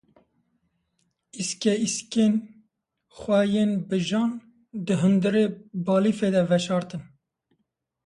Îskeîskên 1.41 2.33
xwe 3.17 3.39
yên 3.53 3.71
bi 3.87 3.97
jan, 4.07 4.31
di 4.85 4.93
hundirê 5.01 5.45
balîfê 5.85 6.29
de 6.35 6.41
veşartin. 6.49 7.03